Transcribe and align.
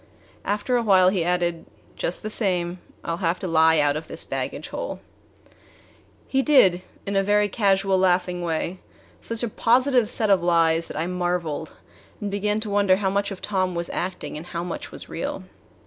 After 0.45 0.77
a 0.77 0.81
while 0.81 1.09
he 1.09 1.23
added: 1.23 1.67
"Just 1.95 2.23
the 2.23 2.29
same, 2.31 2.79
I 3.03 3.11
'll 3.11 3.17
have 3.17 3.37
to 3.37 3.47
lie 3.47 3.77
out 3.77 3.95
of 3.95 4.07
this 4.07 4.23
baggage 4.23 4.69
hole." 4.69 4.99
He 6.27 6.41
did, 6.41 6.81
in 7.05 7.15
a 7.15 7.21
very 7.21 7.47
casual, 7.47 7.99
laughing 7.99 8.41
way 8.41 8.79
such 9.19 9.43
a 9.43 9.47
positive 9.47 10.09
set 10.09 10.31
of 10.31 10.41
lies 10.41 10.87
that 10.87 10.97
I 10.97 11.05
marveled 11.05 11.73
and 12.19 12.31
began 12.31 12.59
to 12.61 12.69
wonder 12.71 12.95
how 12.95 13.11
much 13.11 13.29
of 13.29 13.43
Tom 13.43 13.75
was 13.75 13.91
acting 13.91 14.35
and 14.37 14.47
how 14.47 14.63
much 14.63 14.91
was 14.91 15.07
real. 15.07 15.43